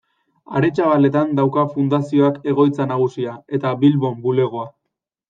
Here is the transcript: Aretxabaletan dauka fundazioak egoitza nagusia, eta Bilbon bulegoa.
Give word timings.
Aretxabaletan 0.59 1.35
dauka 1.39 1.65
fundazioak 1.75 2.39
egoitza 2.53 2.87
nagusia, 2.93 3.37
eta 3.59 3.75
Bilbon 3.85 4.19
bulegoa. 4.25 4.67